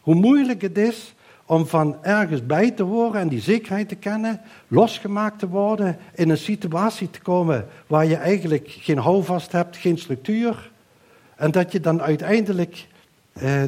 [0.00, 1.14] Hoe moeilijk het is
[1.46, 6.28] om van ergens bij te horen en die zekerheid te kennen, losgemaakt te worden, in
[6.28, 10.70] een situatie te komen waar je eigenlijk geen houvast hebt, geen structuur.
[11.36, 12.93] En dat je dan uiteindelijk eh,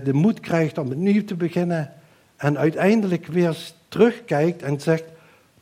[0.02, 1.92] de moed krijgt om opnieuw te beginnen
[2.36, 3.56] en uiteindelijk weer
[3.88, 5.04] terugkijkt en zegt,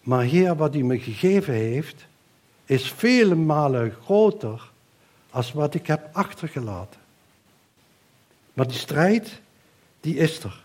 [0.00, 2.06] maar Heer, wat u me gegeven heeft,
[2.64, 4.70] is vele malen groter
[5.30, 7.00] als wat ik heb achtergelaten.
[8.52, 9.40] Maar die strijd,
[10.00, 10.64] die is er.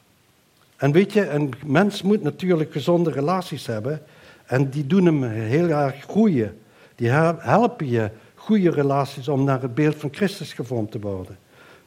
[0.78, 4.02] En weet je, een mens moet natuurlijk gezonde relaties hebben.
[4.46, 6.60] En die doen hem heel erg groeien.
[6.96, 11.38] Die helpen je goede relaties om naar het beeld van Christus gevormd te worden.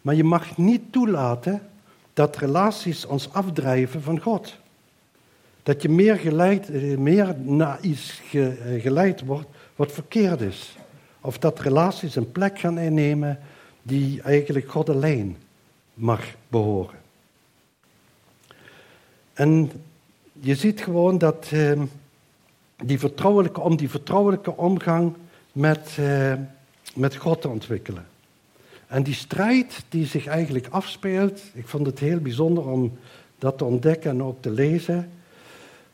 [0.03, 1.63] Maar je mag niet toelaten
[2.13, 4.57] dat relaties ons afdrijven van God.
[5.63, 8.47] Dat je meer, geleid, eh, meer naar iets eh,
[8.83, 10.77] geleid wordt wat verkeerd is.
[11.21, 13.39] Of dat relaties een plek gaan innemen
[13.83, 15.37] die eigenlijk God alleen
[15.95, 17.01] mag behoren.
[19.33, 19.71] En
[20.41, 21.83] je ziet gewoon dat uh,
[22.85, 25.15] die vertrouwelijke, om die vertrouwelijke omgang
[25.53, 26.33] met, uh,
[26.95, 28.07] met God te ontwikkelen.
[28.93, 32.99] En die strijd die zich eigenlijk afspeelt, ik vond het heel bijzonder om
[33.39, 35.11] dat te ontdekken en ook te lezen.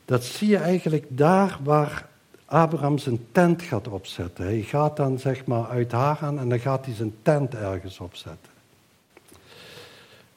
[0.04, 2.08] Dat zie je eigenlijk daar waar
[2.44, 4.44] Abraham zijn tent gaat opzetten.
[4.44, 8.52] Hij gaat dan zeg maar uit Haran en dan gaat hij zijn tent ergens opzetten.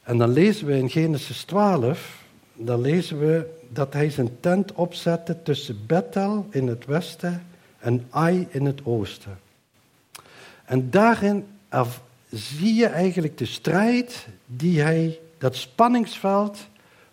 [0.04, 5.44] En dan lezen we in Genesis 12, dan lezen we dat hij zijn tent opzette
[5.44, 7.46] tussen Bethel in het westen
[7.80, 9.40] en Ai in het oosten.
[10.66, 11.46] En daarin
[12.32, 16.58] zie je eigenlijk de strijd die hij, dat spanningsveld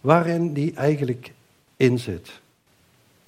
[0.01, 1.33] waarin hij eigenlijk
[1.77, 2.41] in zit.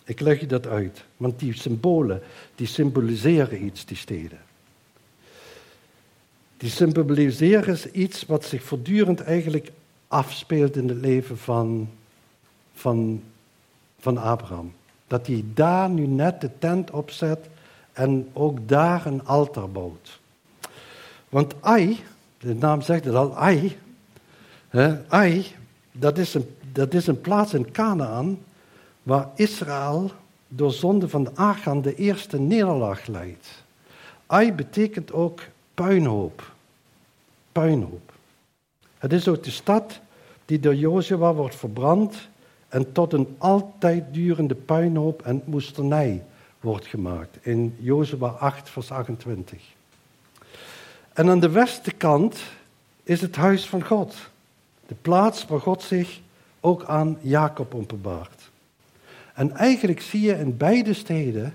[0.05, 2.22] Ik leg je dat uit, want die symbolen,
[2.55, 4.38] die symboliseren iets, die steden.
[6.57, 9.70] Die symboliseren iets wat zich voortdurend eigenlijk
[10.09, 11.90] afspeelt in het leven van,
[12.72, 13.22] van,
[13.98, 14.72] van Abraham.
[15.07, 17.48] Dat hij daar nu net de tent opzet
[17.92, 20.19] en ook daar een altaar bouwt.
[21.30, 22.00] Want Ai,
[22.38, 23.78] de naam zegt het al, Ai,
[24.68, 25.46] hè, Ai
[25.92, 28.38] dat, is een, dat is een plaats in Canaan
[29.02, 30.10] waar Israël
[30.48, 33.64] door zonde van de Achan de eerste nederlaag leidt.
[34.26, 35.40] Ai betekent ook
[35.74, 36.52] puinhoop.
[37.52, 38.12] Puinhoop.
[38.98, 40.00] Het is ook de stad
[40.44, 42.28] die door Jozua wordt verbrand
[42.68, 46.24] en tot een altijd durende puinhoop en moesternij
[46.60, 47.38] wordt gemaakt.
[47.40, 49.62] In Jozua 8, vers 28.
[51.20, 52.38] En aan de westenkant
[53.02, 54.16] is het huis van God.
[54.87, 56.20] De plaats waar God zich
[56.61, 58.50] ook aan Jacob openbaart.
[59.35, 61.54] En eigenlijk zie je in beide steden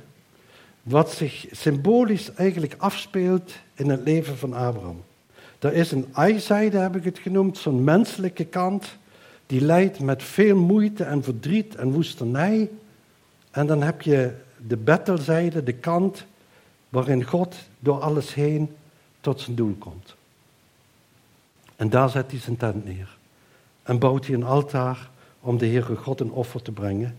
[0.84, 5.04] wat zich symbolisch eigenlijk afspeelt in het leven van Abraham.
[5.60, 8.98] Er is een ijzijde, heb ik het genoemd, zo'n menselijke kant,
[9.46, 12.70] die leidt met veel moeite en verdriet en woestenij.
[13.52, 14.34] En dan heb je
[14.68, 16.26] de bettelzijde, de kant
[16.90, 18.70] waarin God door alles heen
[19.26, 20.16] tot zijn doel komt.
[21.76, 23.18] En daar zet hij zijn tent neer.
[23.84, 25.10] En bouwt hij een altaar
[25.40, 27.18] om de Heere God een offer te brengen.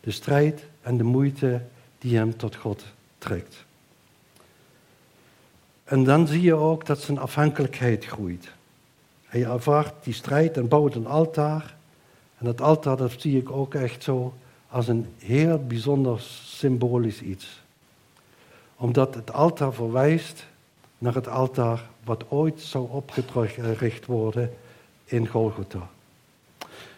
[0.00, 1.62] De strijd en de moeite
[1.98, 2.84] die hem tot God
[3.18, 3.64] trekt.
[5.84, 8.48] En dan zie je ook dat zijn afhankelijkheid groeit.
[9.24, 11.76] Hij ervaart die strijd en bouwt een altaar.
[12.38, 14.34] En dat altaar, dat zie ik ook echt zo
[14.68, 17.62] als een heel bijzonder symbolisch iets.
[18.76, 20.48] Omdat het altaar verwijst
[21.00, 24.52] naar het altaar wat ooit zou opgericht worden
[25.04, 25.88] in Golgotha.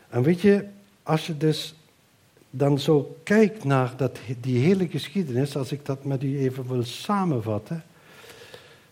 [0.09, 0.65] En weet je,
[1.03, 1.75] als je dus
[2.51, 6.85] dan zo kijkt naar dat, die hele geschiedenis, als ik dat met u even wil
[6.85, 7.85] samenvatten,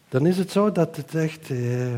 [0.09, 1.95] dan is het zo dat het echt eh,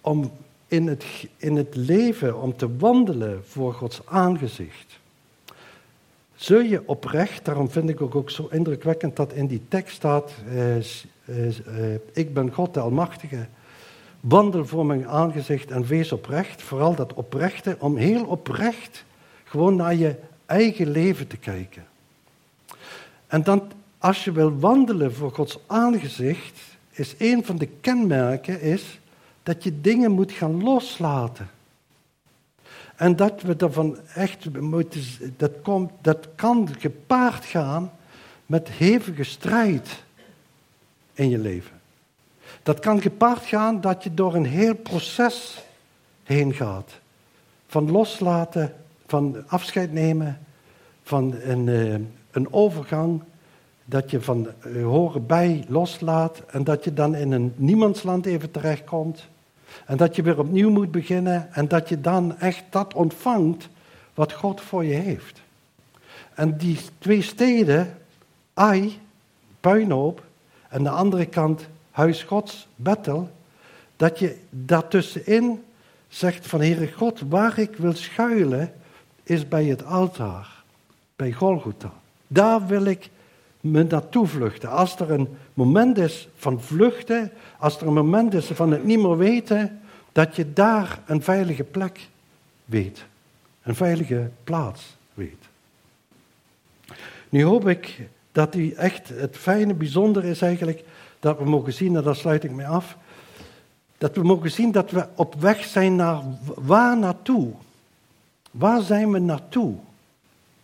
[0.00, 0.30] om
[0.68, 1.04] in het,
[1.36, 4.98] in het leven, om te wandelen voor Gods aangezicht,
[6.38, 10.76] zul je oprecht, daarom vind ik ook, zo indrukwekkend dat in die tekst staat, eh,
[10.76, 10.82] eh,
[11.24, 13.46] eh, ik ben God de Almachtige,
[14.20, 19.04] wandel voor mijn aangezicht en wees oprecht, vooral dat oprechte, om heel oprecht
[19.44, 20.14] gewoon naar je
[20.46, 21.86] eigen leven te kijken.
[23.26, 23.62] En dan,
[23.98, 26.58] als je wil wandelen voor Gods aangezicht,
[26.90, 29.00] is een van de kenmerken is
[29.42, 31.48] dat je dingen moet gaan loslaten.
[32.98, 35.02] En dat we ervan echt moeten,
[35.36, 37.90] dat, komt, dat kan gepaard gaan
[38.46, 40.02] met hevige strijd
[41.12, 41.80] in je leven.
[42.62, 45.64] Dat kan gepaard gaan dat je door een heel proces
[46.24, 46.98] heen gaat.
[47.66, 48.74] Van loslaten,
[49.06, 50.38] van afscheid nemen,
[51.02, 51.94] van een, eh,
[52.30, 53.22] een overgang
[53.84, 58.50] dat je van uh, horen bij loslaat en dat je dan in een niemandsland even
[58.50, 59.28] terechtkomt.
[59.86, 63.68] En dat je weer opnieuw moet beginnen en dat je dan echt dat ontvangt
[64.14, 65.40] wat God voor je heeft.
[66.34, 67.98] En die twee steden,
[68.54, 68.98] Ai,
[69.60, 70.22] puinhoop,
[70.68, 73.30] en de andere kant huis Gods, Bethel,
[73.96, 75.62] dat je daartussenin
[76.08, 78.72] zegt van Heere God, waar ik wil schuilen,
[79.22, 80.62] is bij het altaar,
[81.16, 81.92] bij Golgotha.
[82.26, 83.10] Daar wil ik
[83.60, 84.70] me naartoe vluchten.
[84.70, 85.28] Als er een
[85.58, 89.80] moment is van vluchten, als er een moment is van het niet meer weten,
[90.12, 92.08] dat je daar een veilige plek
[92.64, 93.04] weet.
[93.62, 95.48] Een veilige plaats weet.
[97.28, 100.84] Nu hoop ik dat u echt, het fijne, bijzondere is eigenlijk,
[101.20, 102.96] dat we mogen zien, en daar sluit ik mee af,
[103.98, 106.22] dat we mogen zien dat we op weg zijn naar
[106.54, 107.52] waar naartoe?
[108.50, 109.74] Waar zijn we naartoe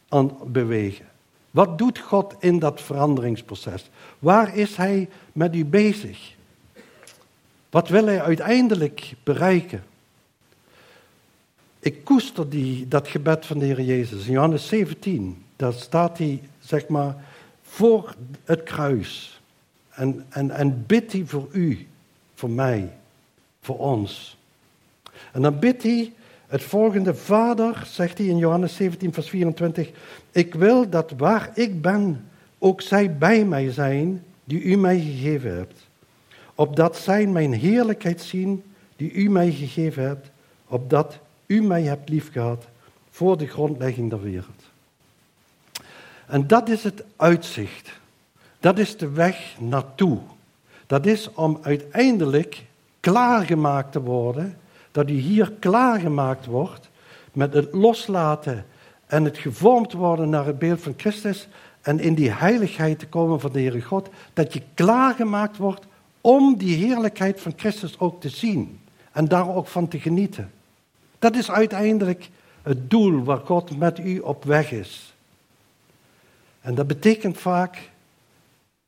[0.09, 1.07] aan bewegen?
[1.51, 3.91] Wat doet God in dat veranderingsproces?
[4.25, 6.35] Waar is Hij met u bezig?
[7.71, 9.85] Wat wil Hij uiteindelijk bereiken?
[11.79, 14.27] Ik koester die, dat gebed van de Heer Jezus.
[14.27, 17.17] In Johannes 17, daar staat hij, zeg maar,
[17.63, 18.15] voor
[18.45, 19.41] het kruis.
[19.91, 21.87] En, en, en bidt hij voor u,
[22.35, 22.93] voor mij,
[23.61, 24.37] voor ons.
[25.33, 26.13] En dan bidt hij
[26.47, 29.91] het volgende, Vader, zegt hij in Johannes 17, vers 24,
[30.31, 35.57] ik wil dat waar ik ben, ook zij bij mij zijn, die u mij gegeven
[35.57, 35.87] hebt.
[36.55, 38.63] Opdat zij mijn heerlijkheid zien,
[38.97, 40.31] die u mij gegeven hebt,
[40.67, 42.67] opdat u mij hebt liefgehad
[43.11, 44.63] voor de grondlegging der wereld.
[46.27, 47.93] En dat is het uitzicht.
[48.61, 50.19] Dat is de weg naartoe.
[50.87, 52.65] Dat is om uiteindelijk
[53.01, 54.59] klaargemaakt te worden,
[54.91, 56.91] dat u hier klaargemaakt wordt
[57.33, 58.67] met het loslaten
[59.07, 61.49] en het gevormd worden naar het beeld van Christus
[61.85, 65.87] en in die heiligheid te komen van de Heere God, dat je klaargemaakt wordt
[66.21, 68.81] om die heerlijkheid van Christus ook te zien
[69.13, 70.51] en daar ook van te genieten.
[71.19, 72.29] Dat is uiteindelijk
[72.63, 75.15] het doel waar God met u op weg is.
[76.61, 77.91] En dat betekent vaak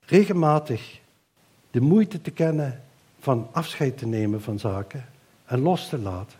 [0.00, 1.00] regelmatig
[1.70, 2.82] de moeite te kennen
[3.20, 5.04] van afscheid te nemen van zaken
[5.44, 6.38] en los te laten.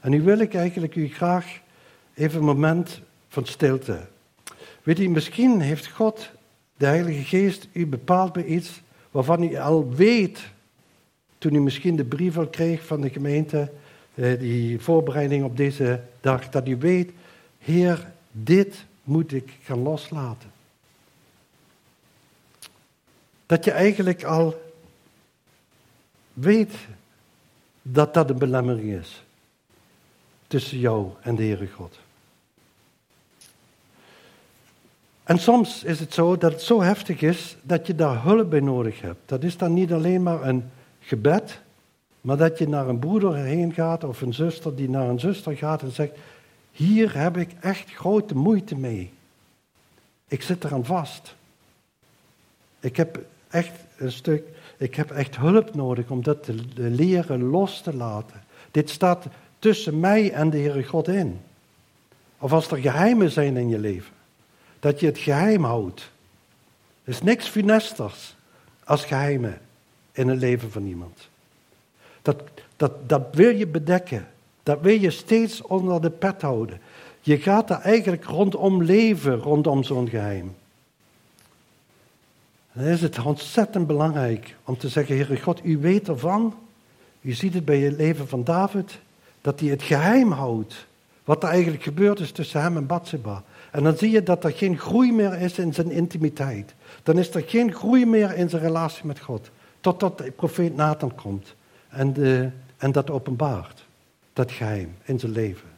[0.00, 1.60] En nu wil ik eigenlijk u graag
[2.14, 4.06] even een moment van stilte.
[4.82, 6.30] Weet u, misschien heeft God,
[6.76, 10.40] de Heilige Geest, u bepaald bij iets waarvan u al weet,
[11.38, 13.72] toen u misschien de brief al kreeg van de gemeente,
[14.14, 17.12] eh, die voorbereiding op deze dag, dat u weet,
[17.58, 20.50] Heer, dit moet ik gaan loslaten.
[23.46, 24.72] Dat je eigenlijk al
[26.32, 26.74] weet
[27.82, 29.24] dat dat een belemmering is
[30.46, 31.98] tussen jou en de Heere God.
[35.24, 38.60] En soms is het zo dat het zo heftig is dat je daar hulp bij
[38.60, 39.20] nodig hebt.
[39.26, 40.70] Dat is dan niet alleen maar een
[41.00, 41.60] gebed,
[42.20, 45.56] maar dat je naar een broeder heen gaat of een zuster die naar een zuster
[45.56, 46.12] gaat en zegt:
[46.70, 49.12] Hier heb ik echt grote moeite mee.
[50.28, 51.34] Ik zit eraan vast.
[52.80, 53.20] Ik heb
[53.50, 54.44] echt een stuk,
[54.76, 58.42] ik heb echt hulp nodig om dat te leren los te laten.
[58.70, 59.26] Dit staat
[59.58, 61.40] tussen mij en de Heere God in.
[62.38, 64.12] Of als er geheimen zijn in je leven,
[64.82, 66.10] dat je het geheim houdt.
[67.04, 68.34] Er is niks funesters
[68.84, 69.60] als geheimen
[70.12, 71.28] in het leven van iemand.
[72.22, 72.42] Dat,
[72.76, 74.28] dat, dat wil je bedekken.
[74.62, 76.80] Dat wil je steeds onder de pet houden.
[77.20, 80.54] Je gaat er eigenlijk rondom leven, rondom zo'n geheim.
[82.72, 86.54] dan is het ontzettend belangrijk om te zeggen, Heere God, u weet ervan.
[87.20, 88.98] U ziet het bij het leven van David,
[89.40, 90.86] dat hij het geheim houdt.
[91.24, 93.42] Wat er eigenlijk gebeurd is tussen hem en Bathsheba.
[93.70, 96.74] En dan zie je dat er geen groei meer is in zijn intimiteit.
[97.02, 99.50] Dan is er geen groei meer in zijn relatie met God.
[99.80, 101.54] Totdat de profeet Nathan komt
[101.88, 102.14] en,
[102.76, 103.84] en dat openbaart.
[104.32, 105.68] Dat geheim in zijn leven.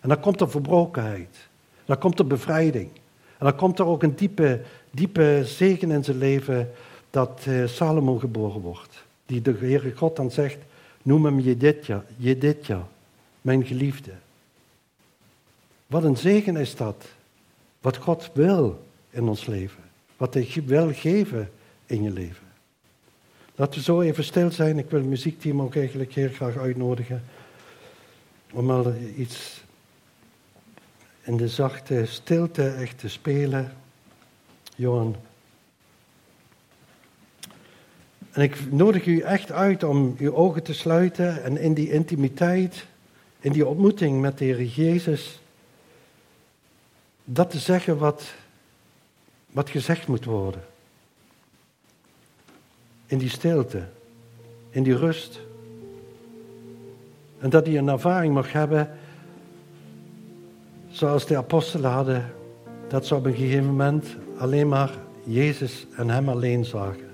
[0.00, 1.48] En dan komt er verbrokenheid.
[1.84, 2.90] Dan komt er bevrijding.
[3.38, 4.60] En dan komt er ook een diepe,
[4.90, 6.70] diepe zegen in zijn leven
[7.10, 9.04] dat uh, Salomo geboren wordt.
[9.26, 10.58] Die de Heere God dan zegt,
[11.02, 12.86] noem hem Jedidja, Jedidja,
[13.40, 14.12] mijn geliefde.
[15.90, 17.04] Wat een zegen is dat.
[17.80, 19.82] Wat God wil in ons leven.
[20.16, 21.50] Wat hij wil geven
[21.86, 22.46] in je leven.
[23.54, 24.78] Laten we zo even stil zijn.
[24.78, 27.24] Ik wil het muziekteam ook eigenlijk heel graag uitnodigen.
[28.52, 29.62] Om al iets
[31.22, 33.72] in de zachte stilte echt te spelen.
[34.74, 35.16] Johan.
[38.30, 42.86] En ik nodig u echt uit om uw ogen te sluiten en in die intimiteit,
[43.40, 45.40] in die ontmoeting met de Heer Jezus,
[47.24, 48.22] dat te zeggen wat
[49.50, 50.62] wat gezegd moet worden.
[53.06, 53.84] In die stilte,
[54.70, 55.40] in die rust.
[57.38, 58.90] En dat hij een ervaring mag hebben,
[60.90, 62.32] zoals de apostelen hadden,
[62.88, 64.06] dat ze op een gegeven moment
[64.38, 64.90] alleen maar
[65.24, 67.09] Jezus en Hem alleen zagen.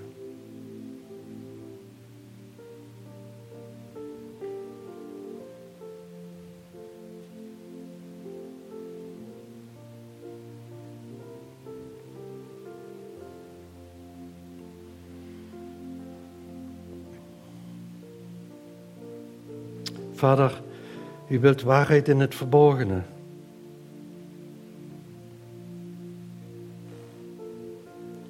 [20.17, 20.61] Vader,
[21.29, 23.01] u wilt waarheid in het verborgene.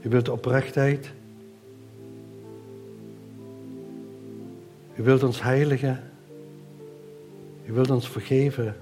[0.01, 1.11] U wilt oprechtheid.
[4.95, 5.99] U wilt ons heiligen.
[7.65, 8.75] U wilt ons vergeven.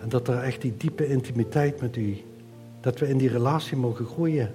[0.00, 2.16] En dat er echt die diepe intimiteit met u,
[2.80, 4.54] dat we in die relatie mogen groeien.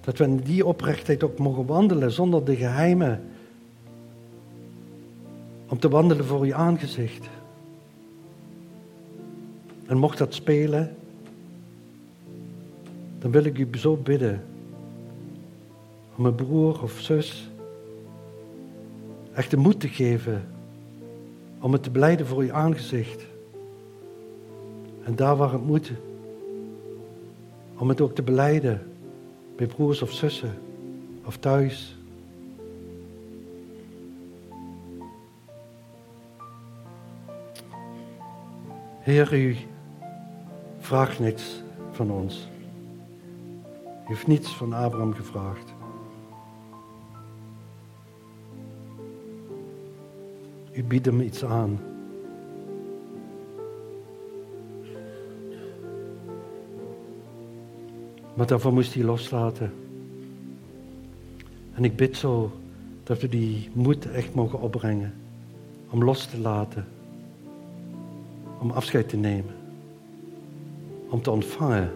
[0.00, 3.31] Dat we in die oprechtheid ook mogen wandelen zonder de geheimen
[5.72, 7.28] om te wandelen voor uw aangezicht.
[9.86, 10.96] En mocht dat spelen,
[13.18, 14.44] dan wil ik u zo bidden
[16.16, 17.50] om een broer of zus
[19.32, 20.42] echt de moed te geven
[21.60, 23.26] om het te beleiden voor uw aangezicht.
[25.02, 25.92] En daar waar het moet,
[27.76, 28.82] om het ook te beleiden
[29.56, 30.54] bij broers of zussen
[31.24, 31.96] of thuis.
[39.02, 39.56] Heer, u
[40.78, 42.48] vraagt niets van ons.
[43.84, 45.74] U heeft niets van Abraham gevraagd.
[50.72, 51.80] U biedt hem iets aan.
[58.34, 59.72] Maar daarvoor moest hij loslaten.
[61.74, 62.52] En ik bid zo
[63.02, 65.14] dat we die moed echt mogen opbrengen
[65.90, 66.86] om los te laten
[68.62, 69.54] om afscheid te nemen,
[71.08, 71.90] om te ontvangen,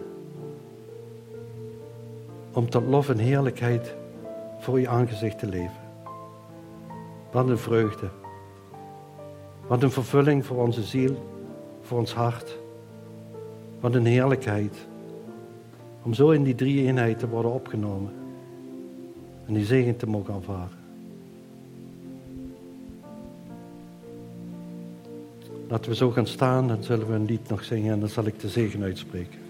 [2.53, 3.95] om tot lof en heerlijkheid
[4.59, 5.81] voor uw aangezicht te leven.
[7.31, 8.09] Wat een vreugde,
[9.67, 11.15] wat een vervulling voor onze ziel,
[11.81, 12.57] voor ons hart,
[13.79, 14.87] wat een heerlijkheid
[16.03, 18.11] om zo in die drie eenheid te worden opgenomen
[19.45, 20.76] en die zegen te mogen ervaren.
[25.67, 28.25] Laten we zo gaan staan, dan zullen we een lied nog zingen en dan zal
[28.25, 29.46] ik de zegen uitspreken.